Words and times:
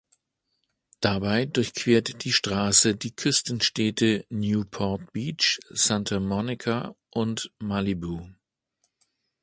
Dabei 0.99 1.45
durchquert 1.45 2.23
die 2.23 2.31
Straße 2.33 2.95
die 2.95 3.13
Küstenstädte 3.15 4.25
Newport 4.29 5.13
Beach, 5.13 5.59
Santa 5.69 6.19
Monica 6.19 6.95
und 7.11 7.51
Malibu. 7.59 8.27